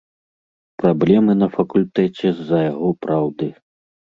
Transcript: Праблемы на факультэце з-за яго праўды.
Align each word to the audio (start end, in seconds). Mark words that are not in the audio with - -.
Праблемы 0.83 1.31
на 1.43 1.49
факультэце 1.57 2.27
з-за 2.39 2.59
яго 2.71 2.89
праўды. 3.07 3.53